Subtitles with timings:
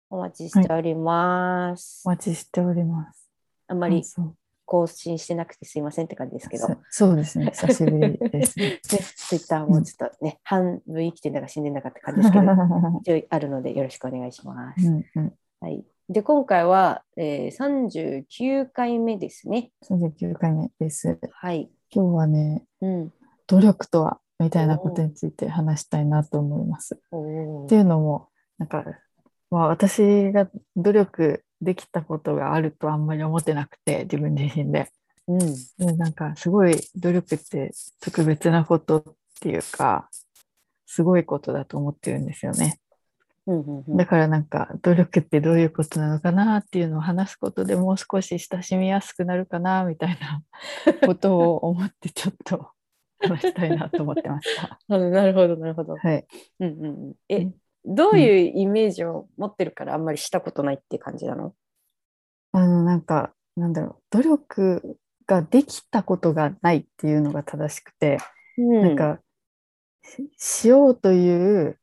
[0.08, 2.00] お待ちしております。
[2.06, 3.28] お待ちしております。
[3.68, 4.02] あんまり
[4.64, 7.50] 更新してなくてすいませんって感じですけど、そそうですね。
[7.50, 8.70] 久しぶりです ね。
[8.70, 12.44] ね、ツイッターもちょっとね、半分生きてんだか死んでんだかって感じですけど、
[13.02, 14.88] 一応あるのでよろしくお願いします。
[14.88, 15.34] うんうん。
[15.60, 19.72] はい、で、今回は、えー、39回目ですね。
[19.82, 21.18] 39回目です。
[21.32, 21.70] はい。
[21.90, 23.12] 今日はね、うん。
[23.46, 26.98] 努力とはみたいなことについて話したいなと思います。
[27.10, 28.84] おっていうのも、なんか、
[29.50, 34.90] まあ、私が努力できたことがあるとあんまり思ってなくて、自分自身で。
[35.28, 35.38] うん。
[35.78, 39.02] でなんか、すごい努力って特別なことっ
[39.40, 40.08] ていうか、
[40.86, 42.78] すごいことだと思ってるんですよね。
[43.46, 50.42] うんうんうんだからなんか努力ってどういうことなのかなっていうのを話すことでもう少し親しみやすくなるかなみたいな
[51.06, 52.70] ことを思ってちょっと
[53.28, 54.78] 話したいなと思ってました。
[54.88, 55.96] あなるほど、なるほど。
[55.96, 56.26] はい。
[56.60, 61.54] うんうんえん、どういうイメージを持ってるからあんまりしたことないって感じなの？
[62.52, 68.18] あのなんかなんだろう努力ができたことがないっていうのが正しくて、
[68.58, 69.20] うんなんか
[70.02, 71.78] ししようという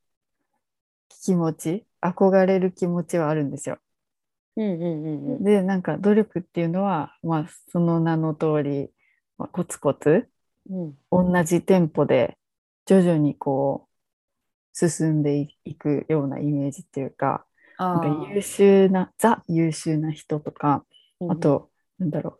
[1.10, 3.78] 気持ち憧れる気持ちはあるんですよ。
[4.58, 8.90] うんうんうんうんでなんか努力っていうのは、まあ、その名の通り、
[9.38, 10.28] まあ、コツコツうん
[11.12, 12.38] 同じテンポで
[12.86, 13.92] 徐々にこう
[14.74, 17.46] 進んでいくようなイメージっていうか、
[17.78, 21.70] あなんか優秀な、ザ優秀な人とか、ーあと、
[22.00, 22.40] なんだろう、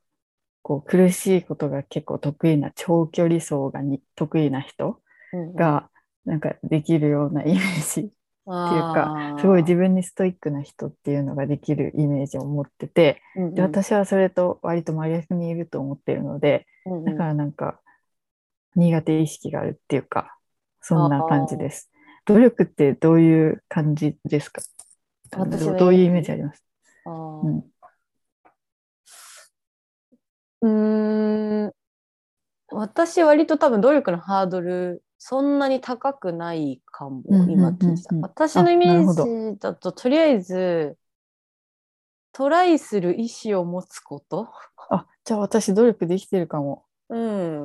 [0.64, 5.02] こう苦しいことが結構得意な長距離走がに得意な人
[5.34, 5.56] うんうん。
[5.56, 5.90] が
[6.26, 8.12] なんかできるようなイメージ。
[8.44, 13.56] っていうか、すごい自分にストイックな人っていうのができるイメージを持ってて、うんうん。
[13.56, 17.06] で私はそれと割と真逆にいると思ってるので、うんうん。
[17.06, 17.80] だからなんか
[18.76, 20.38] 苦手意識があるっていうか、
[20.82, 21.90] そんな感じです。
[22.26, 24.62] 努力ってどういう感じですか？
[25.32, 26.64] 私のどどういうイメージあります？
[27.06, 27.10] う
[27.50, 27.64] ん。
[30.62, 31.72] うーん。
[32.74, 37.24] 私割と多分努力のハードルそんなに高くないかも。
[38.22, 40.98] 私のイメージだととりあえず
[42.32, 44.48] トライする意思を持つこと。
[44.90, 46.86] あ、じゃあ私努力できてるかも。
[47.12, 47.18] う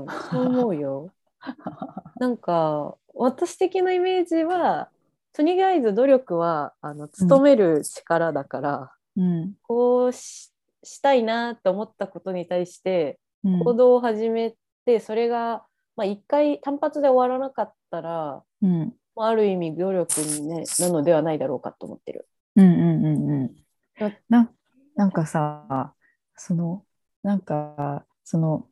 [0.02, 1.12] ん、そう思うよ。
[2.18, 4.90] なんか私的なイメージは
[5.32, 9.54] とりあえず努力はあの努める力だから、うん。
[9.62, 10.52] こうし
[10.82, 15.64] したいなって思ったことに対してうん行動を始めて、それが、
[15.96, 22.28] まあ、一回単発で終わらなかったら、うんまあ、ある意味努力に、ね、なのではないだろうかと思ってる。
[22.56, 23.56] うんうんうんうん
[23.98, 24.50] だな
[24.94, 25.94] なんかさ
[26.36, 26.84] その
[27.22, 28.66] なんかその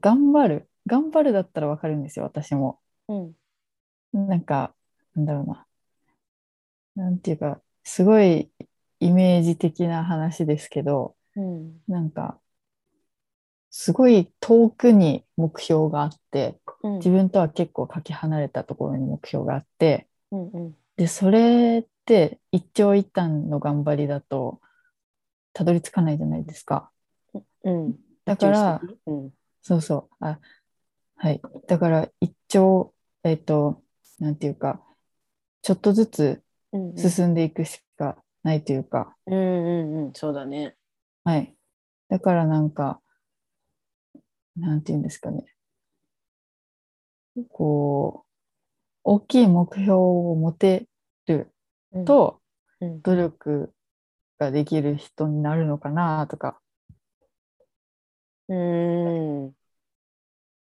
[0.00, 0.68] 頑張る。
[0.86, 2.80] 頑張るだったらわかるんですよ私も。
[3.08, 4.26] うん。
[4.28, 4.74] なんか
[5.14, 5.66] なんだろうな。
[6.94, 8.50] なんていうかすごい
[9.00, 11.80] イメージ的な話ですけどうん。
[11.88, 12.38] なんか
[13.70, 16.96] すごい遠くに目標があってうん。
[16.96, 20.76] 自分とは結構かけ離れたところに目標があってうんうん。
[20.96, 24.60] でそれって一長一短の頑張りだと
[25.52, 26.90] たどり着かないじゃないですか。
[27.64, 27.94] うん。
[28.24, 29.30] だから、うん
[29.62, 30.24] そうそう。
[30.24, 30.40] あ、
[31.16, 31.40] はい。
[31.68, 32.92] だから、一長、
[33.22, 33.82] えっと、
[34.18, 34.82] なんていうか、
[35.62, 36.42] ちょっとずつ
[36.96, 40.76] 進んでいくしかないというか、うんうんうんそうだね。
[41.24, 41.54] はい。
[42.08, 43.00] だからなんか、
[44.56, 45.44] なんていうんですかね。
[47.48, 48.28] こう、
[49.04, 50.88] 大きい目標を持て
[51.26, 51.52] る
[51.92, 52.40] うん、と、
[52.80, 53.72] うん努力
[54.40, 56.60] ができる人になるのかなとか、
[58.48, 59.52] うーん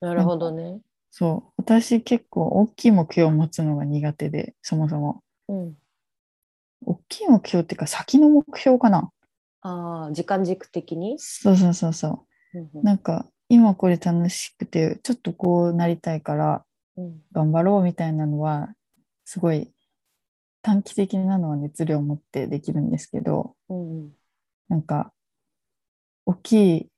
[0.03, 0.81] なるほどね。
[1.11, 1.53] そう。
[1.59, 5.23] 私結構大きい目標を持つのが苦手で、そもそも。
[5.49, 5.75] うん、
[6.85, 9.11] 大きい目標っていうか先の目標かな
[9.61, 12.83] ああ時間軸的に、そうそうそうそうんう。
[12.83, 16.65] なんか今これ楽しくてちょっとこうなりたいから
[16.97, 18.75] うん頑張ろうみたいなのは
[19.25, 19.73] すごい
[20.63, 24.11] 短期的なのは熱量を持ってできるんですけどうん
[24.69, 25.13] なんか
[26.27, 26.92] 大きい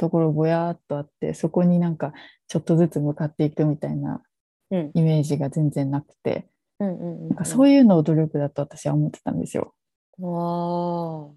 [0.00, 2.14] ところぼやーっとあってそこになんか
[2.48, 4.22] ちょっとずつ向かっていくみたいな
[4.70, 6.48] うんイメージが全然なくて、
[6.78, 9.74] うんうんうんなんかそういうのを努力だと私は思ってたんですよ。
[10.18, 11.32] わあ。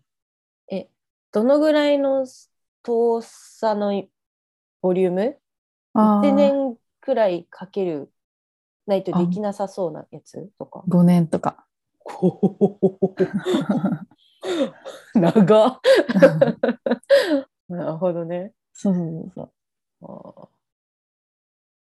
[0.74, 0.88] え、
[1.34, 2.26] どのぐらいの
[2.84, 4.02] 遠さの
[4.82, 5.38] ボリューム？
[5.94, 8.14] あ ?1 ー年くらいかける
[8.88, 10.50] ないとできなさそうなやつ？
[10.58, 10.86] とか。
[10.88, 11.66] 5年とか。
[15.16, 15.80] 長っ
[17.70, 18.54] なるほどね。
[18.74, 19.52] そうそうそう
[20.02, 20.50] あー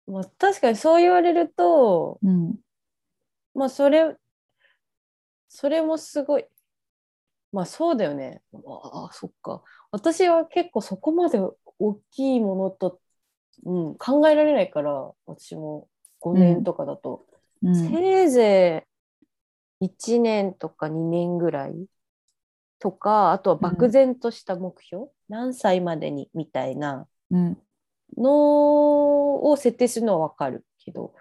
[0.06, 2.28] まあ、確かにそう言われると、そう。
[2.28, 2.58] うん。
[3.54, 4.16] まあそれ、
[5.48, 6.46] それもすごい。
[7.52, 8.42] まあそうだよね。
[8.54, 9.62] ああ、そっか。
[9.90, 11.38] 私は結構そこまで
[11.78, 13.00] 大きいものと、
[13.64, 15.88] うん、考えられないから、私も
[16.20, 17.26] 5年とかだと。
[17.62, 18.86] うん、せいぜ
[19.80, 21.86] い1年とか2年ぐらい
[22.82, 27.56] とか、あとは漠然とした目標、何歳までにみたいなうん。
[28.16, 31.14] のを設定するのはわかるけど、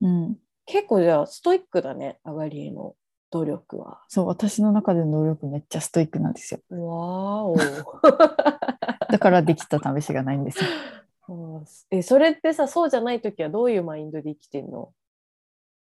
[0.00, 0.38] うん。
[0.64, 2.94] 結構じゃあストイックだね、上がりへの
[3.30, 4.00] 努力は。
[4.08, 6.60] そう、私の中での努力めっちゃストイックなんですよ。
[6.70, 8.00] わーお。
[9.12, 10.70] だからできた試しがないんですよ。
[11.28, 14.92] うんえ、それってさ、そうじゃないときはどういうマインドで生きてんの？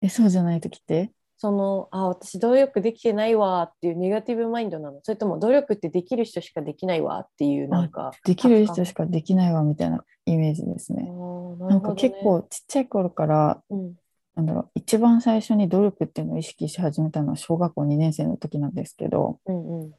[0.01, 1.11] え、そうじゃない時って？
[1.41, 8.11] その、あ、私努力できてないわっていうネガティブマインドなのそれとも努力ってできる人しかできないわっていうなんか。
[8.23, 11.09] できる人しかできないわみたいなイメージですあね。
[11.09, 13.95] ーななんか結構ちっちゃい頃から、うん
[14.35, 19.91] なんだろう、一番最初に努力っていうのを意識し始めたのは小学校2年生の時なんですけど、うんうん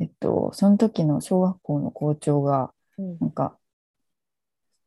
[0.00, 3.56] えっと、その時の小学校の校長が、うんなんか、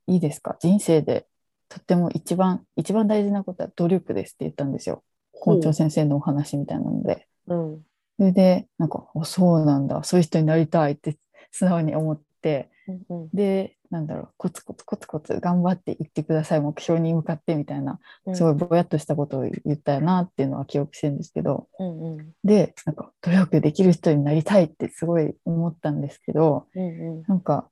[0.08, 0.58] いいですか？
[0.60, 1.26] 人生で
[1.70, 5.02] とっても一番、一番大事なことは努力ですって言ったんですよ。
[5.34, 7.28] 校長先生のお話みたいなので。
[7.48, 7.86] うん。
[8.18, 11.18] それで、なんか、あそうなんだ、そういう人になりたいって
[11.52, 13.30] 素直に思って、うんうん。
[13.34, 18.36] で、なんだろう、コツコツコツコツ頑張っていってください、目標に向かってみたいな、うん。
[18.36, 22.32] すごいぼやっとしたことを言ったよなっていうのは記憶してるんですけど、うんうん。
[22.44, 27.24] で、なんか、努力できる人になりたいってすごい思ったんですけど、うんうん。
[27.28, 27.70] なんか、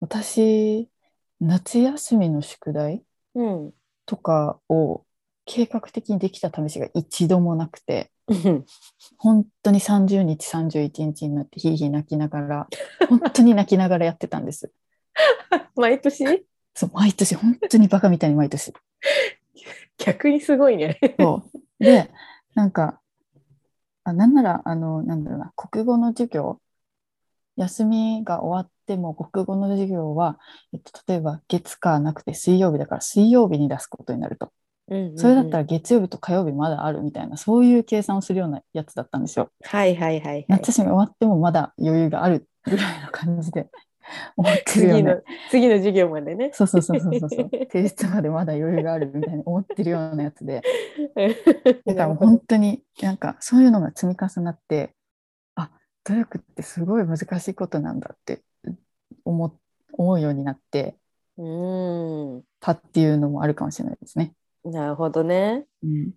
[0.00, 0.90] 私、
[1.40, 3.02] 夏休みの宿題
[3.34, 3.72] うん。
[4.04, 5.04] とかを
[5.44, 8.64] 計画的にできた試しが一度もなくて、うん
[9.18, 12.68] 本当に30日、31日になって、ひいひい泣きながら、
[13.08, 14.72] 本当に泣きながらやってたんです。
[15.76, 16.46] 毎年？
[16.74, 18.72] そう、毎年、本当にバカみたいに毎年。
[19.98, 20.98] 逆にすごいね。
[21.18, 21.42] そ
[21.80, 21.84] う。
[21.84, 22.10] で、
[22.54, 23.00] なんか、
[24.04, 26.60] あなんなら、あの、なんだろうな、国語の授業、
[27.56, 30.38] 休みが終わっても、国語の授業は、
[30.72, 34.52] えっと、例えば月火なくて水曜日だから、水曜日に出すことになると。
[35.16, 39.50] それだったら月曜日と火曜日まだあるみたいな、そういう計算をするようなやつだったんですよ。
[39.62, 40.44] はいはいはいはい。
[40.48, 43.68] 夏休み終わってもまだ余裕があるぐらいの感じで
[44.36, 45.16] 思ってるような
[45.50, 45.68] 次の。
[45.68, 46.50] 次の授業までね。
[46.52, 47.50] そうそうそうそうそうそう。
[47.70, 50.62] 提出までまだ余裕があるみたいに思ってるようなやつで。
[51.86, 54.94] だから本当になんかそういうのが積み重なって、
[55.54, 55.70] あ、
[56.04, 58.42] 努力ってすごい難しいことなんだって
[59.24, 59.58] 思
[59.92, 60.96] 思うようになって
[61.38, 62.42] うん。
[62.60, 64.32] たっていうのもあるかもしれないですね。
[64.64, 65.66] なるほどね。
[65.82, 66.12] うん、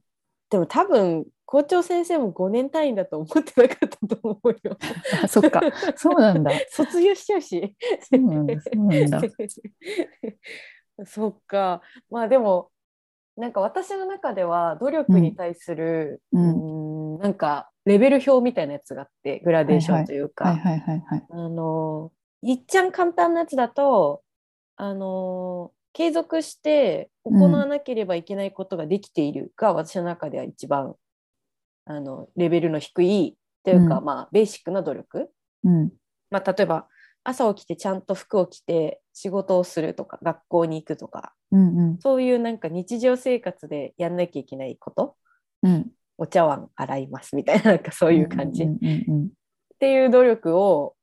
[0.50, 4.78] でも多分校長先生も5年単位だと思ってなかったと思うよ。
[5.24, 5.62] あ、そっか。
[5.96, 6.52] そうなんだ。
[6.70, 7.76] 卒業しちゃうし。
[8.02, 8.62] そうなんだ。
[8.62, 9.22] そうなんだ。
[11.06, 11.82] そっか。
[12.10, 12.72] まあでも
[13.38, 20.58] なんか私の中では努力に対する、ううんん、なんかレベル表みたいなやつがあってグラデーションというか。
[21.30, 22.12] あの
[22.42, 24.24] いっちゃん簡単なやつだと
[24.78, 30.94] あの継続して行わなければいけないことができているが、私の中では一番
[31.86, 35.30] あのレベルの低いというか、うんまあベーシックな努力、
[35.64, 35.92] うん。
[36.30, 36.90] まあ、例えば
[37.24, 41.98] 朝起きてちゃんと服を着て仕事をするとか学校に行くとかうんうん。
[42.00, 45.16] そういうなんか日常生活でやんなきゃいけないこと
[45.64, 45.92] うん。
[46.18, 49.30] お茶碗洗いますみたいななんかそういう感じ、っうんうんうん
[49.80, 50.96] ていう努力を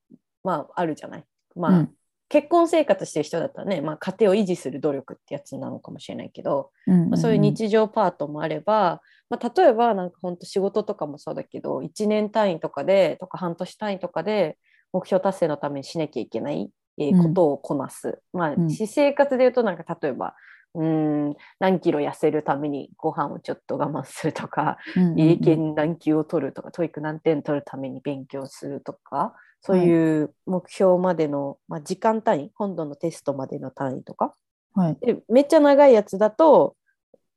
[0.44, 1.24] まああるじゃない。
[1.56, 1.94] まあ、うん
[2.32, 14.56] 結婚生活してる人だったらね、まあ、家庭を維持する努力ってやつなのかもしれないけど、うんまあ、そういう日常パートもあれば、まあ、例えばなんか本当仕事とかもそうだけど1年単位とかでとか半年単位とかで
[14.94, 18.70] 目標達成のためにしなきゃいけない、ことをこなす、まあうん。
[18.70, 20.34] 私生活で言うとなんか例えば
[20.74, 21.36] うーん。
[21.58, 25.20] 何キロ痩せるためにご飯をちょっと我慢するとか、うんうんうん。
[25.20, 34.34] 英検何級を取るとか、 TOEIC 何点取るために勉強するとか、そういう目標までの、まあ、時間単位、今度のテストまでの単位とか、
[34.74, 34.96] はい。
[35.00, 36.76] でめっちゃ長いやつだと、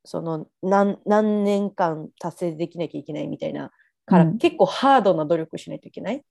[0.04, 3.72] その何何年間達成できなきゃいけないみたいな
[4.06, 4.38] から、うん。
[4.38, 6.24] 結構ハードな努力しないといけない。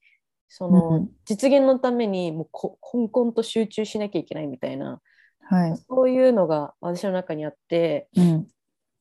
[0.48, 5.00] その、うん実現のためにもうこ根々と集中しなきゃいけないみたいな、
[5.46, 5.76] はい。
[5.88, 8.46] そういうのが私の中にあって、うん。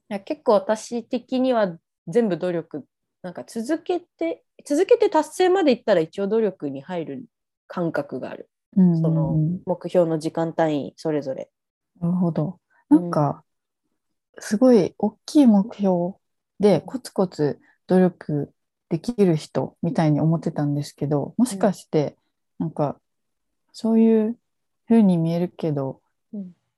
[0.10, 2.86] や結構私的には全部努力
[3.22, 7.26] なんか続けて続けて達成までいったら一応努力に入る
[7.68, 11.50] 感覚があるうんその目標の時間単位それぞれ。
[12.00, 12.60] なるほど。
[12.90, 13.44] なんか、
[14.40, 16.16] すごい大きい目標
[16.60, 18.52] でコツコツ努力
[18.90, 22.18] できる人みたいに思ってたんですけど、もしかして、
[22.60, 23.00] なんか、
[23.72, 24.38] そういう
[24.88, 26.03] 風に見えるけど、うん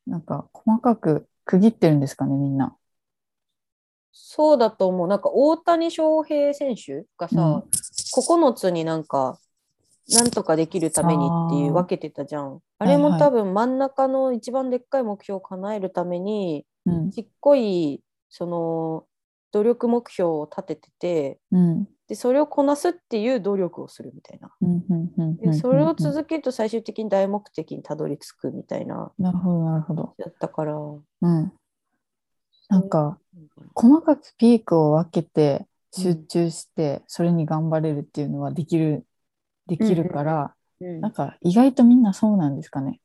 [0.07, 2.75] なんか細かく区切ってるんですかね、みんな。
[4.11, 7.63] そうだと思うなんか大谷翔平選手がさ、
[8.13, 9.39] 9つになんか
[10.09, 12.59] なんとかできるためにっていう分けてたじゃん。
[12.79, 17.11] あいはいれも多分真ん中の一番でっかい目標を叶えるためにうん。
[17.11, 19.05] ちっこいその
[19.51, 21.87] 努力目標を立てててうん。
[22.07, 24.51] でそれをこなすっていう努力をするみたいな。
[24.61, 24.85] うん。
[24.89, 25.11] うん。
[25.17, 25.29] うん。
[25.29, 30.15] うんでそれをうん続けると最終的に大目的にたどり着くみたいななるほど、なるほど。
[30.17, 30.75] だったから。
[30.75, 31.53] うん。
[32.69, 33.19] なんか、
[33.73, 39.05] 細かくピークを分けて集中して、それに頑張れるっていうのはできる、
[39.67, 42.99] できるから、なうんなんか意外とみんなそうなんですかね。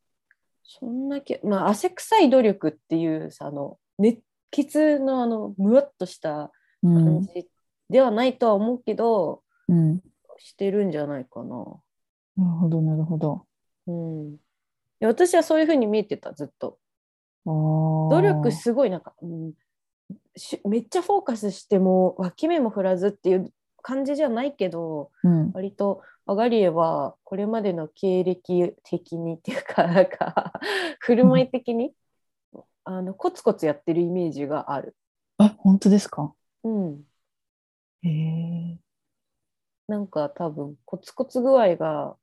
[0.62, 6.52] そんなけ、まあ、汗臭い努力っていうさ、あの、熱血のあの、むわっとした
[6.82, 7.04] うん。
[7.04, 7.48] 感じ
[7.90, 9.94] ではないとは思うけど、うん。
[9.96, 10.00] な
[10.38, 11.64] してるんじゃないかな。
[12.38, 13.46] るほど、なるほど。
[13.86, 14.36] うん。
[15.00, 16.78] 私はそういうふうに見えてた、ずっと。
[17.44, 19.52] 努努力すごいなんか、うん、
[20.36, 23.50] しめっちゃフォーカスしても脇目も振らずっていう
[23.82, 25.50] 感じじゃないけど、うん。
[25.52, 30.52] 割とアガリエはこれまでの経歴的にっていうか、 なんか、
[31.00, 31.92] 振る舞い的に、
[32.84, 34.96] あのコツコツやってるイメージがある。
[35.38, 36.32] あ、本当ですか？
[36.62, 37.02] うん。
[38.02, 38.78] へえ。
[39.88, 42.16] なんか多分コツコツ具合が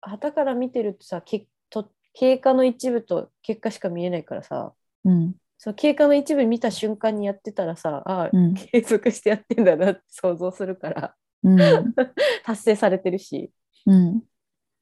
[0.00, 4.72] 旗から見てるとさけと経過の一部と結果しか見えないからさ
[5.04, 5.34] うん。
[5.58, 11.94] その経過の一部見た瞬間にやってたらさあ、うん継続してやってんだなって想像するからうん。
[12.44, 13.50] 達成されてるし
[13.86, 14.22] うん。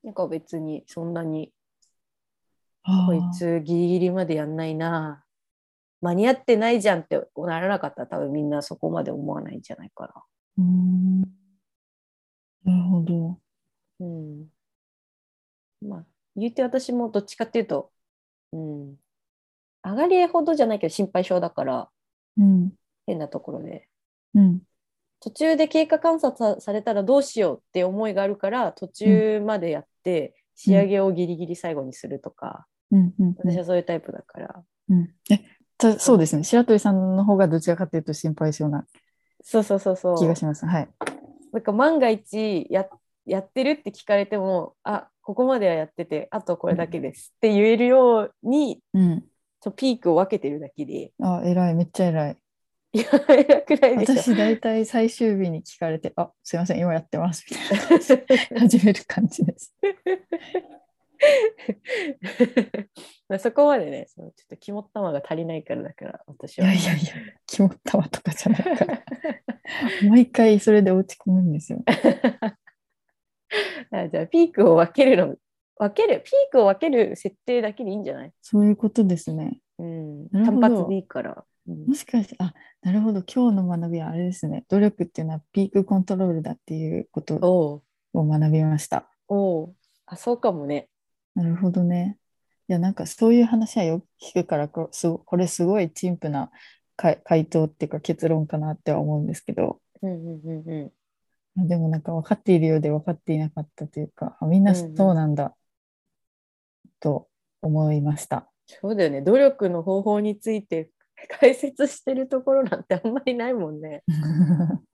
[0.02, 1.52] なんか別にそんなに
[3.06, 5.23] こいつギリギリまでやんないな
[6.04, 10.12] 間に合ってないじゃんってならなかったら多分みんなそこまで思わないんじゃないかな。
[10.58, 11.20] うーん。
[12.64, 13.38] なるほど。
[14.00, 14.46] うん。
[15.80, 16.04] まあ、
[16.36, 17.90] 言うて私もどっちかっていうと、
[18.52, 18.96] うん。
[19.82, 21.88] 上がり絵ほどじゃないけど心配性だから、
[22.36, 22.72] うん。
[23.06, 23.88] 変なところで。
[24.34, 24.60] うん。
[25.20, 33.14] 途中で経過観察さされたらどうしようって思いがあるから、途中までやって、仕上げをギリギリ最後にするとか、うん。
[33.18, 33.34] うん。
[33.38, 34.64] 私はそういうタイプだから。
[34.90, 35.14] うん。
[35.30, 35.40] え、
[35.78, 36.44] たそうですね。
[36.44, 38.86] 白鳥さんの方がどちらかというと心配性な
[39.42, 40.18] そうそうそうそう。
[40.18, 40.64] 気がします。
[40.66, 40.88] はい。
[41.52, 42.86] なんか万が一や
[43.26, 49.24] やってるって聞かれても、あここまではやってて、あとこれだけですって言えるように、うん。
[49.60, 51.74] ちょピークを分けてるだけで、あ、偉い。
[51.74, 52.38] めっちゃ偉い。
[52.92, 54.14] いや、偉くないでしょ。
[54.20, 57.44] 私、大体最終日に聞かれて、あ、すいません、今やってます。
[57.50, 57.98] みたい
[58.50, 59.74] な 始める感じです。
[63.28, 66.66] まあそこまでね、そのちょっと肝っ玉が足りないからだから、私は。
[66.72, 67.12] いやいやいや、
[67.46, 69.02] 肝っ玉とかじゃないから。
[70.08, 71.82] 毎回それで落ち込むんですよ。
[73.90, 75.36] あじゃあ、ピークを分けるの、
[75.76, 78.32] 分ける、ピークを分ける設定だけでいいんじゃない？
[78.42, 79.60] そういうことですね。
[79.78, 81.32] うん、単発でいいから。
[81.32, 81.44] うん
[81.86, 82.52] もしかして、あ、
[82.82, 84.66] なるほど、今日の学びはあれですね。
[84.68, 89.08] 努力っていうのはピークコントロールだっていうことを学びました。
[89.28, 90.90] おうあ、そうかもね。
[91.34, 92.18] なるほどね。
[92.68, 96.50] いや、なんかそういう話はよく聞くから、こすごこれすごい陳腐な
[96.96, 100.92] 回回答っていうか結論かなっては思うんですけど、うんうんうん
[101.56, 101.68] うん。
[101.68, 105.54] でもなんか分かっているようで分かっていなかったというか、あみんなそうなんだ
[107.00, 107.28] と
[107.62, 108.48] 思いました。
[108.66, 109.20] そうだよね。
[109.22, 110.90] 努力の方法について
[111.40, 114.02] 解説してるところなんてあんまりないもんね。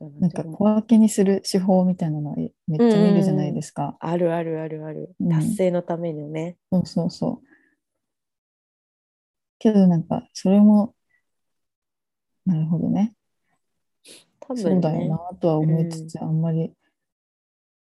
[0.00, 3.96] なんか小分けにする手法みたいなのめっちゃ見るじゃないですか。
[3.98, 5.14] あるあるあるある。
[5.20, 6.56] うん達成のためのね。
[6.70, 7.46] そうそうそう。
[9.58, 10.94] けどなんかそれも、
[12.46, 13.14] なるほどね。
[14.40, 15.08] 多分そうだよね。
[15.08, 16.72] なとは思いつつ、あんまり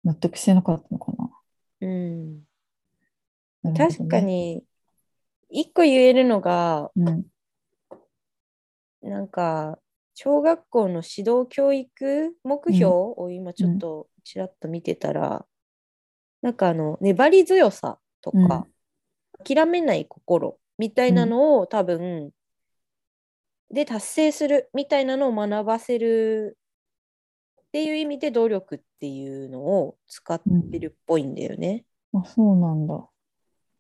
[0.05, 1.31] 納得してなかったのかな。
[1.81, 2.37] うん、
[3.65, 4.21] ね確か。
[4.21, 4.63] に、
[5.49, 7.25] 一個言えるのが、うん。
[9.03, 9.79] なんか、
[10.15, 15.45] 小学校の指導教育目標を今ちょっとちらっと見てたら、
[16.43, 18.67] なんかあの、粘り強さとか、
[19.45, 22.31] 諦めない心みたいなのを多分、
[23.71, 26.57] で達成するみたいなのを学ばせる
[27.61, 30.41] っていう意味で努力っていうのを使っ
[30.71, 31.85] てるっぽいんだよね。
[32.13, 33.09] あ、そうなんだ。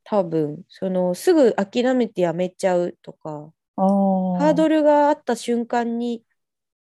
[0.02, 3.52] 多分そのすぐ諦めてやめちゃうとか。
[3.76, 6.24] ああ、ハードルがあった瞬間に、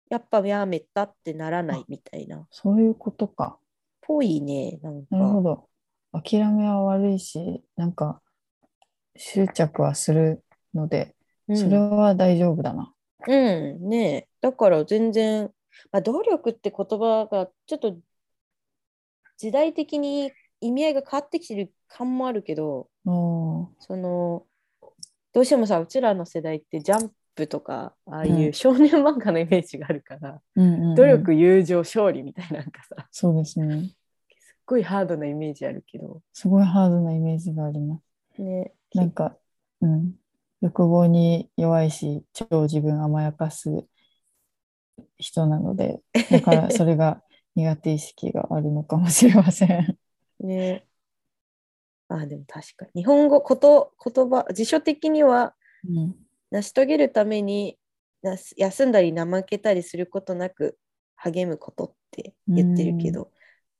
[0.09, 2.47] やっぱやめたってならないみたいな。
[2.51, 3.59] そういうことか。
[4.01, 5.43] ぽいね、なんなるほか。
[5.43, 5.69] ど。
[6.11, 8.21] 諦めは悪いし、なんか
[9.15, 11.15] 執着はするので、
[11.47, 12.93] うんそれは大丈夫だな。
[13.27, 15.51] うん、ねえだから全然、
[15.91, 17.97] まあ、努力って言葉がちょっと
[19.37, 22.89] 時代的に意味合いが変わってきてる感もあるけど、
[23.79, 24.45] その、
[25.33, 33.89] どうしてもさ、うちらの世代ってジャンプとか、ああういうん少年漫画のイメージがあるから、うん努力、友情、勝利みたいななんかさ、そうですね。
[34.37, 37.99] すっごいハードなイメージあるけど、すごいハードなイメージがありま
[38.35, 38.41] す。
[38.41, 39.37] ね、なんか、
[39.81, 40.13] うん。
[40.61, 43.85] 欲望に弱いし、超自分甘やかす
[45.17, 47.21] 人なので、 だからそれが
[47.55, 49.97] 苦手意識があるのかもしれません。
[50.41, 50.85] ね。
[52.09, 53.03] あ、でも確かに。
[53.03, 55.55] 日本語、こと、言葉、辞書的には、
[55.87, 56.15] うん。
[56.51, 57.77] 成し遂げるために
[58.57, 60.77] 休んだり怠けたりすることなく
[61.15, 63.31] 励むことって言ってるけど、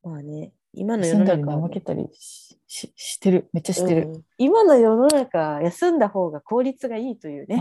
[0.03, 3.49] まあね、今の世の休んだり中怠けたりしてる。
[3.53, 4.07] めっちゃしてる。
[4.07, 7.57] うん今の世の中、休んだ方が効率がいいというね。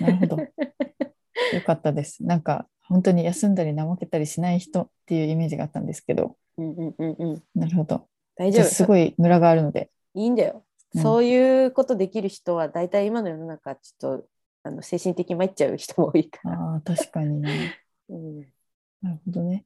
[0.00, 0.36] なるほど。
[1.52, 2.24] よかったです。
[2.24, 7.42] なんか、本当に休んだり怠けたりしない人っていうイメージがあったんですけど、うんうんうんうん。
[7.54, 8.08] なるほど。
[8.36, 8.64] 大丈夫。
[8.64, 10.54] すごいムラがあるので、いいんだよ。
[10.54, 10.62] うん
[11.02, 14.26] そういうことできる人は、大体今の世の中、ちょっと
[14.66, 16.58] あの精神的に参っちゃう人も多いから。
[16.58, 17.50] ああ、確かにな。
[18.10, 18.40] うん
[19.02, 19.64] なるほどね。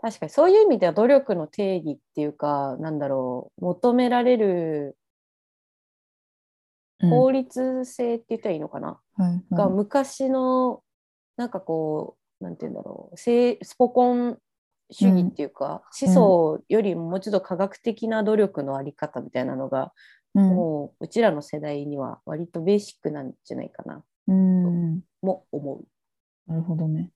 [0.00, 4.96] 確かにそういう意味では努力の定義っていうか、なんだろう、求められる
[7.00, 10.82] うん効率性って言ったらいいのかな、はいはいが昔の
[11.36, 14.38] なんかこうなんて言うんだろうせスポコン
[14.90, 19.92] 主義っていうか、思想よりももうちょっと科学的な努力のあり方みたいなのが、
[20.38, 20.56] うん。
[20.56, 24.04] もううちらの世代には割とベーシックなんじゃないかな。
[24.28, 25.84] うん、も思う。
[26.50, 27.10] なるほどね。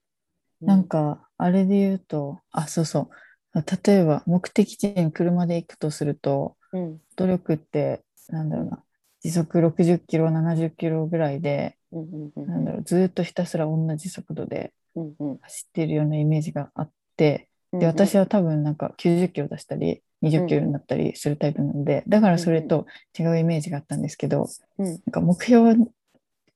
[0.60, 3.10] うなんか、あれで言うと、あ、そうそ
[3.54, 3.64] う。
[3.86, 7.00] 例えば、目的地に車で行くとすると、うん。
[7.16, 8.82] 努力って、なんだろうな、
[9.20, 22.86] 時速60キロ、70キロぐらいで、なんだろう、ずーっとひたすら同じ速度で走っているようなイメージがあって、うんで、私は多分なんか90キロ出したり、20キロになったりするタイプなので、だからそれと
[23.18, 25.76] 違うイメージがあったんですけど、うんなんか目標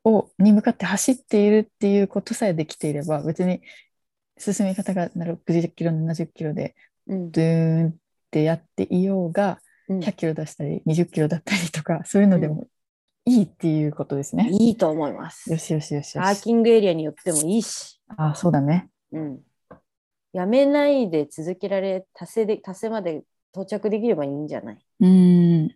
[0.05, 3.61] をに向かって走っているっていうことさえできていれば、別に
[4.39, 6.75] 進み方が60キロ、70キロで
[7.07, 7.95] うんドゥーンっ
[8.31, 12.67] てやっていようが、うん100キロ出したり、20キロだったりとか、そういうのでも
[13.25, 14.49] いいっていうことですね。
[14.53, 15.51] いいと思います。
[15.51, 16.43] よしよしよしよパーし。
[16.43, 18.01] キングエリアによってもいいし。
[18.17, 18.89] あ、そうだね。
[19.13, 19.41] うん。
[20.33, 23.23] やめないで続けられ、達成で、達成まで
[23.57, 24.79] 到着できればいいんじゃない？
[25.01, 25.69] うーん。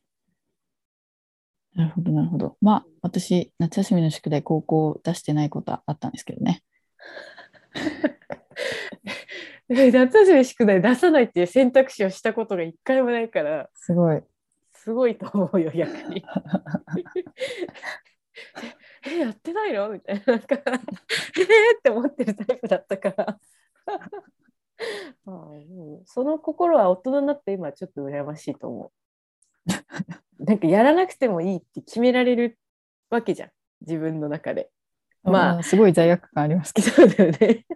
[1.75, 2.57] なるほど、なるほど。
[2.61, 6.63] まあ、私、夏休みの宿題、高校出してないことはあったんですけどね。
[9.69, 14.21] 夏休み宿題出さないっていう選択肢をしたことが一回もないから、すごい。
[14.75, 16.25] すごいと思うよ、逆に。
[19.07, 19.89] え、やってないの？
[19.91, 20.79] みたいな、なんか、 えーっ
[21.83, 23.39] て思ってるタイプだったから。
[25.27, 28.93] あうその心は大人になって今はちょっと羨ましいと思う。
[30.45, 32.59] なんかやらなくてもいいって決められる
[33.11, 33.51] わけじゃん、
[33.83, 34.71] 自分の中で。
[35.23, 36.89] まああ、すごい罪悪感ありますけど。
[36.93, 37.67] そうだよね。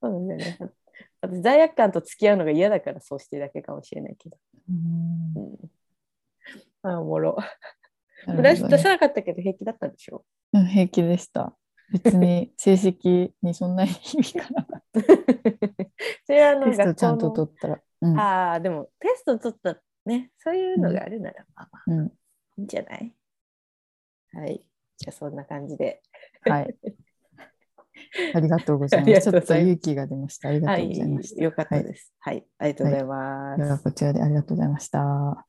[0.00, 0.58] そうだよね。
[1.20, 4.38] 私罪悪感と付き合うのが嫌だからそうしてるだけかもしれないけど。
[4.68, 7.36] うーんうん、あおもろ。
[8.26, 10.24] 出さなかったけど平気だったんでしょ？
[10.52, 11.56] うん平気でした。
[11.92, 14.82] 別に成績にそんなに意味がなかっ
[16.26, 16.60] それはあた。
[16.60, 17.80] のテストちゃんと取ったら。
[18.00, 22.10] うんのああ、でもテスト取ったね、そういうのがあるなら、まあまあうん、い
[22.58, 23.14] いんじゃない？
[24.32, 24.62] はい。
[24.98, 26.02] じゃあそんな感じで。
[26.42, 26.76] はい。
[28.34, 29.30] ありがとうございます。
[29.30, 30.48] ちょっと勇気が出ました。
[30.50, 31.42] ありがはいとうございまし、た。
[31.42, 32.12] よかったです。
[32.20, 33.58] はい、ありがとうございます。
[33.58, 35.46] ではこちらでありがとうございました。